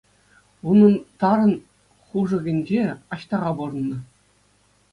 [0.69, 1.51] Унӑн тарӑн
[2.07, 2.83] хушӑкӗнче
[3.17, 3.97] Аҫтаха пурӑннӑ.